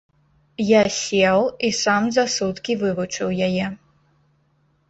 Я 0.67 0.79
сеў 1.01 1.41
і 1.69 1.71
сам 1.83 2.09
за 2.15 2.25
суткі 2.39 2.79
вывучыў 2.85 3.29
яе. 3.49 3.67